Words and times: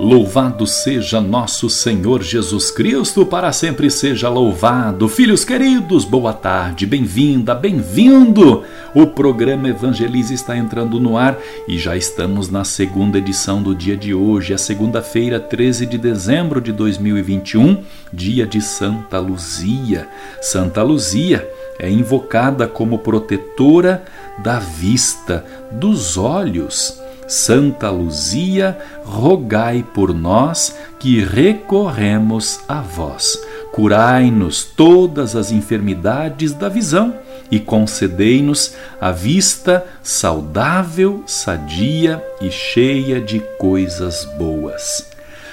Louvado 0.00 0.66
seja 0.66 1.20
nosso 1.20 1.68
Senhor 1.68 2.22
Jesus 2.22 2.70
Cristo, 2.70 3.26
para 3.26 3.52
sempre 3.52 3.90
seja 3.90 4.30
louvado. 4.30 5.06
Filhos 5.10 5.44
queridos, 5.44 6.06
boa 6.06 6.32
tarde, 6.32 6.86
bem-vinda, 6.86 7.54
bem-vindo. 7.54 8.64
O 8.94 9.06
programa 9.08 9.68
Evangelize 9.68 10.32
está 10.32 10.56
entrando 10.56 10.98
no 10.98 11.18
ar 11.18 11.36
e 11.68 11.78
já 11.78 11.98
estamos 11.98 12.48
na 12.48 12.64
segunda 12.64 13.18
edição 13.18 13.62
do 13.62 13.74
dia 13.74 13.94
de 13.94 14.14
hoje, 14.14 14.54
a 14.54 14.58
segunda-feira, 14.58 15.38
13 15.38 15.84
de 15.84 15.98
dezembro 15.98 16.62
de 16.62 16.72
2021, 16.72 17.82
dia 18.10 18.46
de 18.46 18.62
Santa 18.62 19.18
Luzia. 19.18 20.08
Santa 20.40 20.82
Luzia 20.82 21.46
é 21.78 21.90
invocada 21.90 22.66
como 22.66 23.00
protetora 23.00 24.02
da 24.42 24.58
vista, 24.58 25.44
dos 25.70 26.16
olhos 26.16 26.99
Santa 27.30 27.90
Luzia, 27.90 28.76
rogai 29.04 29.84
por 29.94 30.12
nós 30.12 30.76
que 30.98 31.22
recorremos 31.22 32.58
a 32.68 32.80
vós. 32.80 33.40
Curai-nos 33.70 34.64
todas 34.64 35.36
as 35.36 35.52
enfermidades 35.52 36.52
da 36.52 36.68
visão 36.68 37.14
e 37.48 37.60
concedei-nos 37.60 38.74
a 39.00 39.12
vista 39.12 39.86
saudável, 40.02 41.22
sadia 41.24 42.20
e 42.40 42.50
cheia 42.50 43.20
de 43.20 43.38
coisas 43.60 44.24
boas. 44.36 45.08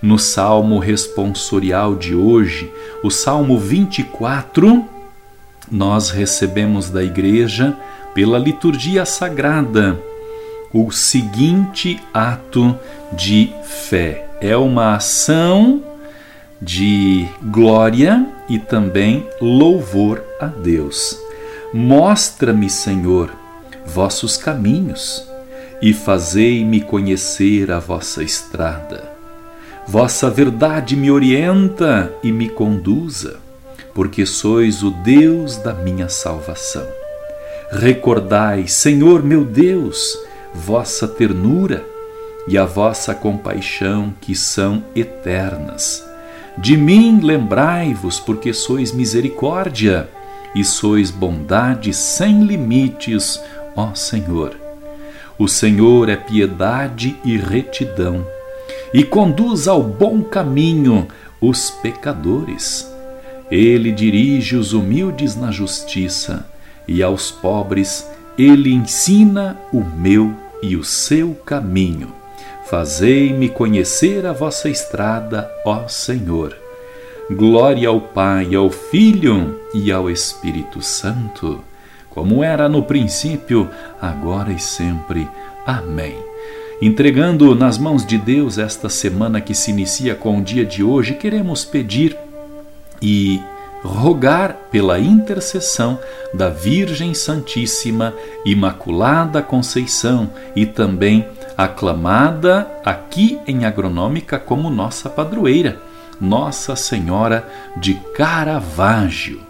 No 0.00 0.18
salmo 0.18 0.78
responsorial 0.78 1.94
de 1.94 2.14
hoje, 2.14 2.72
o 3.04 3.10
salmo 3.10 3.58
24, 3.58 4.86
nós 5.70 6.08
recebemos 6.08 6.88
da 6.88 7.04
igreja, 7.04 7.76
pela 8.14 8.38
liturgia 8.38 9.04
sagrada, 9.04 9.98
o 10.72 10.90
seguinte 10.90 12.00
ato 12.12 12.78
de 13.12 13.52
fé. 13.64 14.26
É 14.40 14.56
uma 14.56 14.96
ação 14.96 15.82
de 16.60 17.26
glória 17.42 18.26
e 18.48 18.58
também 18.58 19.26
louvor 19.40 20.22
a 20.40 20.46
Deus. 20.46 21.18
Mostra-me, 21.72 22.68
Senhor, 22.68 23.30
vossos 23.86 24.36
caminhos 24.36 25.26
e 25.80 25.92
fazei-me 25.92 26.80
conhecer 26.80 27.70
a 27.70 27.78
vossa 27.78 28.22
estrada. 28.22 29.12
Vossa 29.86 30.28
verdade 30.28 30.96
me 30.96 31.10
orienta 31.10 32.12
e 32.22 32.30
me 32.30 32.48
conduza, 32.48 33.38
porque 33.94 34.26
sois 34.26 34.82
o 34.82 34.90
Deus 34.90 35.56
da 35.56 35.72
minha 35.72 36.08
salvação. 36.08 36.86
Recordai, 37.70 38.66
Senhor 38.66 39.22
meu 39.22 39.44
Deus, 39.44 40.18
vossa 40.58 41.06
ternura 41.06 41.84
e 42.48 42.58
a 42.58 42.64
vossa 42.64 43.14
compaixão, 43.14 44.12
que 44.20 44.34
são 44.34 44.82
eternas. 44.94 46.04
De 46.56 46.76
mim 46.76 47.20
lembrai-vos, 47.20 48.18
porque 48.18 48.52
sois 48.52 48.92
misericórdia 48.92 50.08
e 50.54 50.64
sois 50.64 51.10
bondade 51.10 51.94
sem 51.94 52.42
limites, 52.42 53.40
ó 53.76 53.94
Senhor. 53.94 54.56
O 55.38 55.46
Senhor 55.46 56.08
é 56.08 56.16
piedade 56.16 57.16
e 57.24 57.36
retidão, 57.36 58.26
e 58.92 59.04
conduz 59.04 59.68
ao 59.68 59.82
bom 59.82 60.22
caminho 60.22 61.06
os 61.40 61.70
pecadores. 61.70 62.90
Ele 63.50 63.92
dirige 63.92 64.56
os 64.56 64.72
humildes 64.72 65.36
na 65.36 65.52
justiça, 65.52 66.44
e 66.88 67.02
aos 67.02 67.30
pobres 67.30 68.04
ele 68.36 68.72
ensina 68.72 69.56
o 69.72 69.84
meu 69.84 70.34
e 70.62 70.76
o 70.76 70.84
seu 70.84 71.34
caminho. 71.34 72.12
Fazei-me 72.68 73.48
conhecer 73.48 74.26
a 74.26 74.32
vossa 74.32 74.68
estrada, 74.68 75.50
ó 75.64 75.88
Senhor. 75.88 76.54
Glória 77.30 77.88
ao 77.88 78.00
Pai, 78.00 78.54
ao 78.54 78.70
Filho 78.70 79.58
e 79.74 79.92
ao 79.92 80.10
Espírito 80.10 80.80
Santo, 80.80 81.62
como 82.08 82.42
era 82.42 82.68
no 82.68 82.82
princípio, 82.82 83.68
agora 84.00 84.52
e 84.52 84.58
sempre. 84.58 85.28
Amém. 85.66 86.16
Entregando 86.80 87.54
nas 87.54 87.76
mãos 87.76 88.06
de 88.06 88.16
Deus 88.16 88.56
esta 88.56 88.88
semana 88.88 89.40
que 89.40 89.54
se 89.54 89.70
inicia 89.70 90.14
com 90.14 90.38
o 90.38 90.42
dia 90.42 90.64
de 90.64 90.82
hoje, 90.82 91.14
queremos 91.14 91.64
pedir 91.64 92.16
e 93.02 93.40
rogar 93.82 94.56
pela 94.70 94.98
intercessão 94.98 95.98
da 96.34 96.48
Virgem 96.48 97.14
Santíssima 97.14 98.14
Imaculada 98.44 99.42
Conceição 99.42 100.30
e 100.54 100.66
também 100.66 101.26
aclamada 101.56 102.68
aqui 102.84 103.38
em 103.46 103.64
Agronômica 103.64 104.38
como 104.38 104.70
nossa 104.70 105.08
padroeira, 105.08 105.80
Nossa 106.20 106.76
Senhora 106.76 107.48
de 107.76 107.94
Caravaggio. 108.14 109.40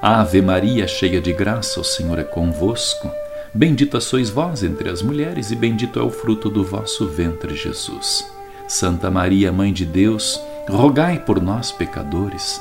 Ave 0.00 0.42
Maria, 0.42 0.88
cheia 0.88 1.20
de 1.20 1.32
graça, 1.32 1.80
o 1.80 1.84
Senhor 1.84 2.18
é 2.18 2.24
convosco. 2.24 3.10
Bendita 3.54 4.00
sois 4.00 4.30
vós 4.30 4.64
entre 4.64 4.88
as 4.88 5.02
mulheres, 5.02 5.50
e 5.50 5.56
bendito 5.56 6.00
é 6.00 6.02
o 6.02 6.10
fruto 6.10 6.48
do 6.48 6.64
vosso 6.64 7.06
ventre, 7.06 7.54
Jesus. 7.54 8.26
Santa 8.66 9.10
Maria, 9.10 9.52
Mãe 9.52 9.72
de 9.72 9.84
Deus, 9.84 10.40
rogai 10.68 11.18
por 11.18 11.40
nós, 11.40 11.70
pecadores 11.70 12.60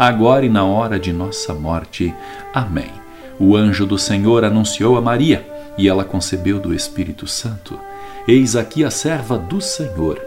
agora 0.00 0.46
e 0.46 0.48
na 0.48 0.64
hora 0.64 0.98
de 0.98 1.12
nossa 1.12 1.52
morte. 1.52 2.14
Amém. 2.54 2.90
O 3.38 3.54
anjo 3.54 3.84
do 3.84 3.98
Senhor 3.98 4.46
anunciou 4.46 4.96
a 4.96 5.00
Maria, 5.02 5.46
e 5.76 5.86
ela 5.86 6.06
concebeu 6.06 6.58
do 6.58 6.72
Espírito 6.72 7.26
Santo. 7.26 7.78
Eis 8.26 8.56
aqui 8.56 8.82
a 8.82 8.90
serva 8.90 9.36
do 9.36 9.60
Senhor. 9.60 10.18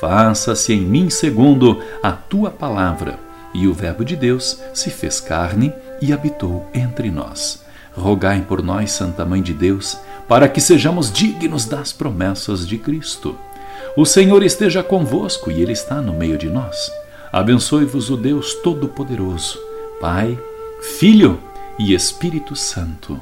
Faça-se 0.00 0.72
em 0.72 0.80
mim 0.80 1.10
segundo 1.10 1.82
a 2.02 2.12
tua 2.12 2.50
palavra. 2.50 3.18
E 3.52 3.66
o 3.66 3.74
Verbo 3.74 4.06
de 4.06 4.16
Deus 4.16 4.58
se 4.72 4.88
fez 4.88 5.20
carne 5.20 5.70
e 6.00 6.14
habitou 6.14 6.66
entre 6.72 7.10
nós. 7.10 7.62
Rogai 7.92 8.40
por 8.40 8.62
nós, 8.62 8.90
Santa 8.90 9.26
Mãe 9.26 9.42
de 9.42 9.52
Deus, 9.52 9.98
para 10.26 10.48
que 10.48 10.62
sejamos 10.62 11.12
dignos 11.12 11.66
das 11.66 11.92
promessas 11.92 12.66
de 12.66 12.78
Cristo. 12.78 13.36
O 13.94 14.06
Senhor 14.06 14.42
esteja 14.42 14.82
convosco 14.82 15.50
e 15.50 15.60
Ele 15.60 15.72
está 15.72 15.96
no 15.96 16.14
meio 16.14 16.38
de 16.38 16.48
nós. 16.48 16.90
Abençoe-vos 17.32 18.10
o 18.10 18.16
Deus 18.16 18.54
Todo-Poderoso, 18.54 19.58
Pai, 20.00 20.38
Filho 20.98 21.38
e 21.78 21.94
Espírito 21.94 22.56
Santo. 22.56 23.20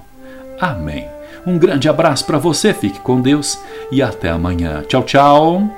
Amém. 0.59 1.07
Um 1.47 1.59
grande 1.59 1.89
abraço 1.89 2.25
para 2.25 2.39
você, 2.39 2.73
fique 2.73 3.01
com 3.01 3.21
Deus 3.21 3.59
e 3.93 4.03
até 4.03 4.31
amanhã. 4.31 4.83
Tchau, 4.83 5.03
tchau. 5.03 5.78